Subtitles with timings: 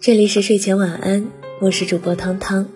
[0.00, 1.28] 这里是睡前晚安，
[1.62, 2.68] 我是主播汤汤。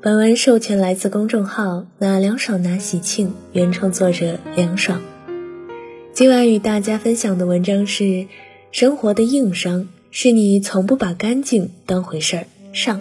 [0.00, 5.02] 本文授权来自公众号“哪凉爽哪喜庆”，原创作者凉爽。
[6.14, 8.26] 今晚与大家分享的文章是：
[8.72, 12.46] 生活的硬伤是你从不把干净当回事儿。
[12.72, 12.98] 上。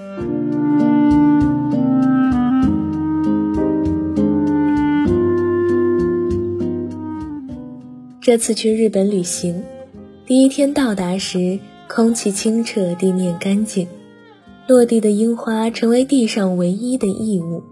[8.22, 9.64] 这次去日本旅行，
[10.26, 11.60] 第一天到达时。
[11.88, 13.88] 空气清澈，地面干净，
[14.68, 17.64] 落地的樱花成为地上唯一的异物。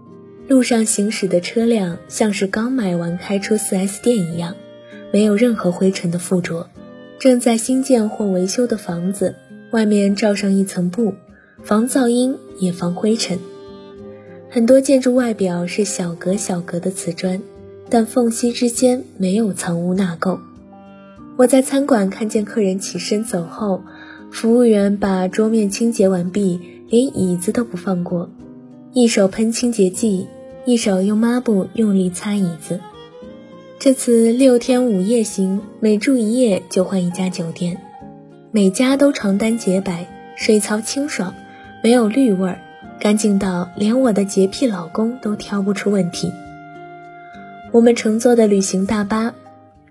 [0.48, 4.56] 路上行驶的车辆像是刚买完开出 4S 店一样，
[5.12, 6.68] 没有任何灰尘的附着。
[7.20, 9.36] 正在新建或维修的房子，
[9.70, 11.14] 外面罩上一层布，
[11.62, 13.38] 防噪音也防灰尘。
[14.50, 17.40] 很多建筑外表是小格小格的瓷砖，
[17.88, 20.40] 但缝隙之间没有藏污纳垢。
[21.38, 23.82] 我在餐馆看见客人起身走后。
[24.30, 28.28] 服务员把桌面清洁完毕，连椅子都不放过，
[28.92, 30.26] 一手喷清洁剂，
[30.66, 32.80] 一手用抹布用力擦椅子。
[33.78, 37.80] 这次六天五夜行，每住一夜就换一家酒店，
[38.50, 41.32] 每家都床单洁白，水槽清爽，
[41.82, 42.58] 没有绿味儿，
[43.00, 46.30] 干净到连我的洁癖老公都挑不出问题。
[47.72, 49.34] 我们乘坐的旅行大巴，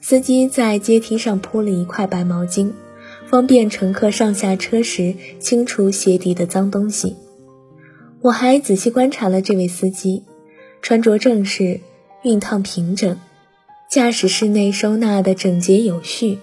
[0.02, 2.72] 司机在阶梯上铺了一块白毛巾。
[3.26, 7.18] 方便乘客上下车时清除鞋底的脏东西。
[8.22, 10.24] 我还仔细观察了这位司机，
[10.82, 11.82] 穿着正式，
[12.24, 13.18] 熨烫平整，
[13.92, 16.40] 驾驶室内收纳的整洁有序，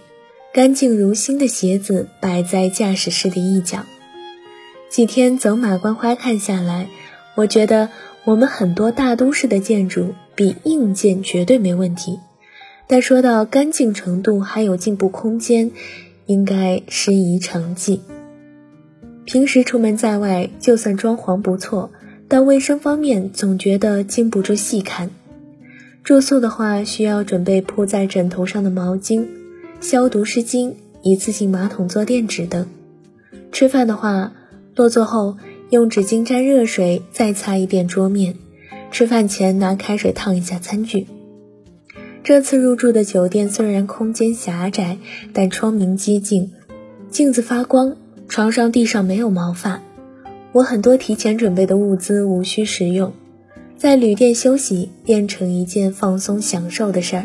[0.53, 3.87] 干净如新的鞋子摆在驾驶室的一角。
[4.91, 6.89] 几天走马观花看下来，
[7.35, 7.89] 我觉得
[8.25, 12.21] 我们很多大都市的建筑比硬件绝对没问题，
[12.87, 15.71] 但说到干净程度，还有进步空间。
[16.27, 18.01] 应该适宜成绩。
[19.27, 21.91] 平时出门在外，就算装潢不错，
[22.29, 25.11] 但卫生方面总觉得经不住细看。
[26.03, 29.27] 住宿的话，需要准备铺在枕头上的毛巾、
[29.83, 32.67] 消毒湿巾、一次性马桶坐垫纸等。
[33.53, 34.33] 吃饭的话，
[34.75, 35.37] 落座后
[35.69, 38.37] 用纸巾沾热水，再擦一遍桌面。
[38.91, 41.07] 吃饭前拿开水烫一下餐具。
[42.25, 44.97] 这次入住的酒店虽然空间狭窄，
[45.35, 46.53] 但窗明几净，
[47.11, 47.99] 镜子发光，
[48.29, 49.83] 床上地上没有毛发。
[50.53, 53.13] 我很多提前准备的物资无需食用，
[53.77, 57.25] 在旅店休息变成一件放松享受的事儿。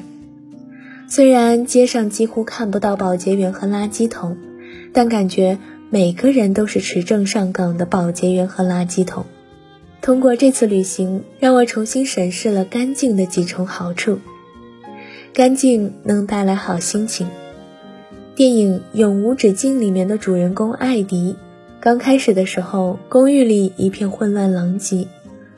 [1.08, 4.36] 虽然街上几乎看不到保洁员和垃圾桶，
[4.92, 9.26] 但感觉每个人都是持证上岗的保洁员和垃圾桶。
[10.02, 14.20] 通过这次旅行，让我重新审视了干净的几重好处。
[15.34, 17.28] 干净能带来好心情。
[18.36, 21.36] 电影《永无止境》里面的主人公艾迪，
[21.80, 25.08] 刚开始的时候，公寓里一片混乱狼藉，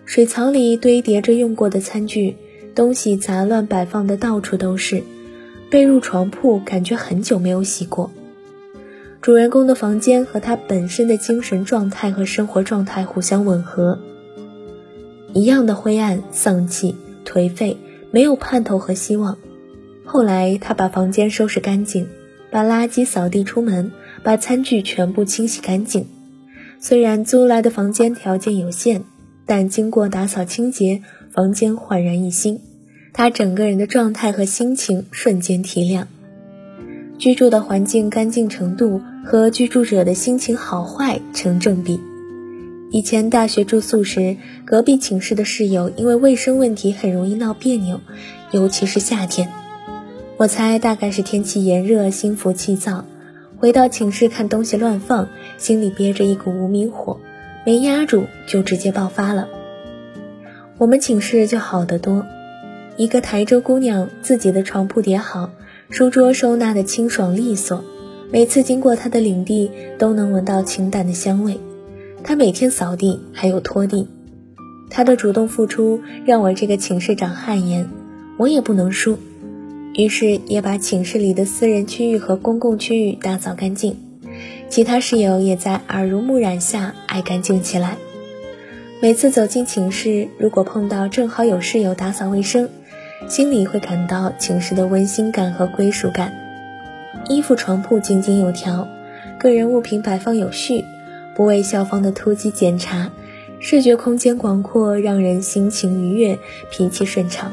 [0.06, 2.36] 水槽里堆叠着用过的餐具，
[2.76, 5.04] 东西杂乱摆放的到处都是，
[5.70, 8.12] 被褥床铺感觉很久没有洗过。
[9.22, 14.00] 主人公的房间和他本身的精神状态和生活状态互相吻合，
[15.34, 16.96] 一样的灰暗、丧气、
[17.26, 17.78] 颓废，
[18.09, 19.38] 没有盼头和希望。
[20.14, 22.06] 后来，他把房间收拾干净，
[22.52, 26.06] 把垃圾扫地出门，把餐具全部清洗干净。
[26.82, 29.06] 虽然租来的房间条件有限，
[29.46, 31.02] 但经过打扫清洁，
[31.32, 32.60] 房间焕然一新。
[33.14, 36.10] 他整个人的状态和心情瞬间提亮。
[37.18, 42.02] 居住的环境干净程度和居住者的心情好坏成正比。
[42.92, 44.36] 以前大学住宿时，
[44.66, 48.02] 隔壁寝室的室友因为卫生问题很容易闹别扭，
[48.52, 49.50] 尤其是夏天。
[50.41, 53.06] 我猜大概是天气炎热，心浮气躁，
[53.59, 55.29] 回到寝室看东西乱放，
[55.59, 57.19] 心里憋着一股无名火，
[57.63, 59.47] 没压住就直接爆发了。
[60.79, 62.25] 我们寝室就好得多，
[62.97, 65.52] 一个台州姑娘，自己的床铺叠好，
[65.91, 67.85] 书桌收纳的清爽利索，
[68.32, 71.59] 每次经过她的领地都能闻到清淡的香味。
[72.23, 74.08] 她每天扫地还有拖地，
[74.90, 77.87] 她的主动付出让我这个寝室长汗颜，
[78.40, 79.20] 我也不能输。
[79.93, 83.97] 于是也把寝室里的私人区域和公共区域打扫干净，
[84.70, 87.97] 其他室友也在耳濡目染下爱干净起来。
[89.02, 92.70] 每次走进寝室，如果碰到正好有室友打扫卫生，
[93.28, 96.34] 心里会感到寝室的温馨感和归属感。
[97.28, 98.87] 衣服、床铺井井有条，
[99.40, 100.85] 个人物品摆放有序，
[101.35, 103.11] 不为校方的突击检查，
[103.59, 106.40] 视觉空间广阔，让人心情愉悦，
[106.72, 107.52] 脾气顺畅。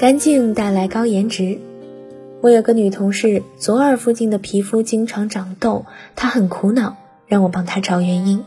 [0.00, 1.58] 干净带来高颜值。
[2.40, 5.84] 我有个女同事，左耳附近的皮肤经常长痘，
[6.16, 8.42] 她很苦恼，让我帮她找原因。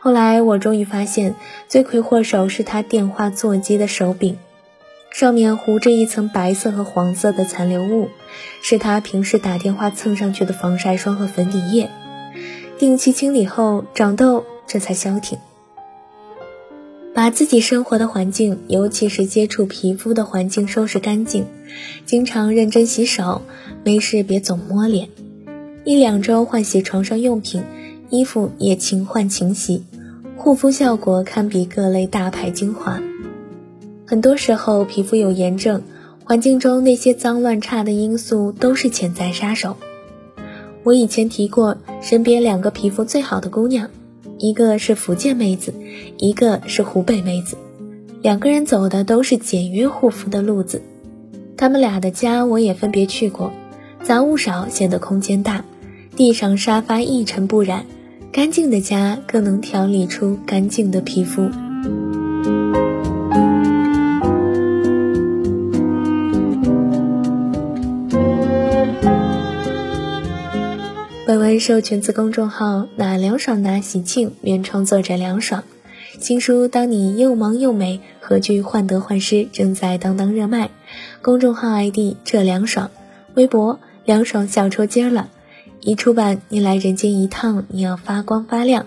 [0.00, 1.36] 后来我终于发现，
[1.68, 4.38] 罪魁祸首是她电话座机的手柄，
[5.12, 8.08] 上面糊着一层白色和黄色的残留物，
[8.60, 11.90] 是她平时打电话蹭上去的防晒霜和粉底液。
[12.76, 15.38] 定期清理后，长痘这才消停。
[17.14, 21.44] 把自己生活的环境，尤其是接触皮肤的环境收拾干净，
[22.06, 23.42] 经常认真洗手，
[23.84, 25.08] 没事别总摸脸，
[25.84, 27.62] 一两周换洗床上用品，
[28.08, 29.84] 衣服也勤换勤洗，
[30.36, 33.02] 护肤效果堪比各类大牌精华。
[34.06, 35.82] 很多时候，皮肤有炎症，
[36.24, 39.76] 环境中那些脏乱差的因素都是潜在杀手。
[40.82, 43.90] 我以前提过，身边两个皮肤最好的姑娘。
[44.42, 45.72] 一个是福建妹子，
[46.18, 47.56] 一个是湖北妹子，
[48.22, 50.82] 两个人走的都是简约护肤的路子。
[51.56, 53.52] 他们俩的家我也分别去过，
[54.02, 55.64] 杂物少，显得空间大，
[56.16, 57.86] 地上沙发一尘不染，
[58.32, 61.48] 干净的家更能调理出干净的皮肤。
[71.62, 75.62] 授权自公众号“哪凉爽哪喜庆”原创作者凉爽，
[76.18, 80.70] 新书《当你又忙又美，何惧患得患失》正在当当热卖。
[81.22, 82.90] 公众号 ID 这凉爽，
[83.34, 85.30] 微博凉爽小抽筋了。
[85.82, 88.86] 一出版，你来人间一趟，你要发光发亮。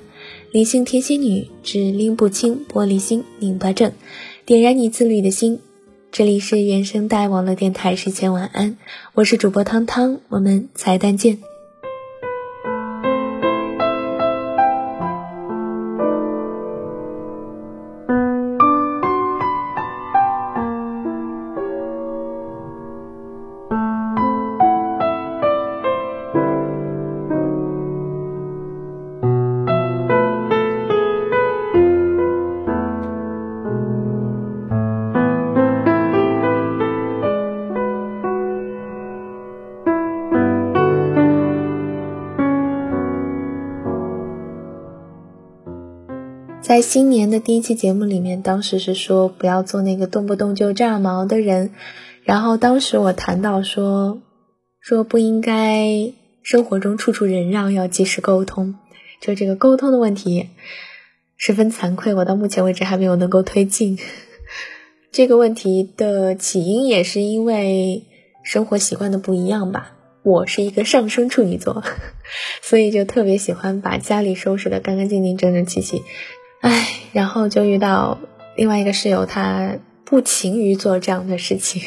[0.52, 3.94] 理性天蝎女，只拎不清玻璃心，拧巴症，
[4.46, 5.62] 点燃你自律的心。
[6.12, 8.76] 这里是原声带网络电台，睡前晚安，
[9.14, 11.40] 我是主播汤汤，我们彩蛋见。
[46.66, 51.70] 在新年的第一期节目里面，当时是说不要做那个动不动就炸毛的人。
[52.24, 54.20] 然后当时我谈到说，
[54.80, 58.74] 说不应该生活中处处忍让，要及时沟通。
[59.22, 60.50] 就这个沟通的问题，
[61.38, 64.00] 十分惭愧，我到目前为止还没有能够推进。
[65.14, 68.06] 这个问题的起因也是因为
[68.42, 69.92] 生活习惯的不一样吧。
[70.24, 71.84] 我是一个上升处女座，
[72.64, 76.02] 所以就特别喜欢把家里收拾的干干净净、整整齐齐。
[76.62, 78.20] 唉，然后就遇到
[78.56, 81.82] 另外一个室友，他不勤于做这样的事情。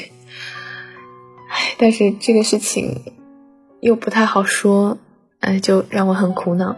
[1.50, 3.02] 唉，但是这个事情
[3.80, 4.98] 又不太好说，
[5.40, 6.76] 唉，就让我很苦恼。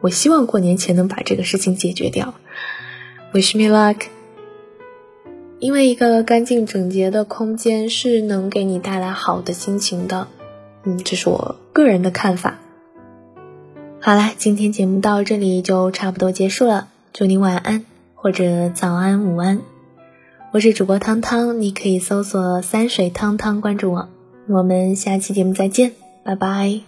[0.00, 2.34] 我希望过年前能把这个事情解决掉。
[3.32, 4.02] Wish me luck。
[5.58, 10.28] 因为一个干净整洁的空间是能给你带来好的心情的。
[10.84, 12.58] 嗯，这是我个人的看法。
[14.00, 16.88] 好啦，今天节目到这里就差不多结束了。
[17.12, 17.84] 祝你晚安
[18.14, 19.60] 或者早安、午安。
[20.52, 24.08] 我是主播汤汤，你可以搜索“三水汤汤”关注我。
[24.46, 26.80] 我们下期节目再见，拜拜。